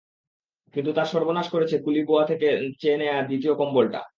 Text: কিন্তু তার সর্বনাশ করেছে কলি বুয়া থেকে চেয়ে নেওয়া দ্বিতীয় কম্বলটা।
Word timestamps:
কিন্তু 0.73 0.91
তার 0.93 1.07
সর্বনাশ 1.13 1.47
করেছে 1.49 1.75
কলি 1.85 2.01
বুয়া 2.07 2.23
থেকে 2.25 2.47
চেয়ে 2.81 2.97
নেওয়া 2.97 3.19
দ্বিতীয় 3.29 3.53
কম্বলটা। 3.55 4.01